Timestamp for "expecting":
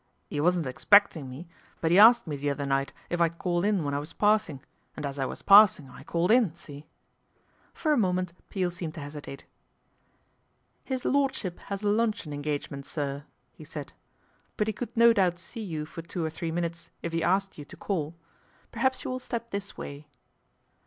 0.65-1.29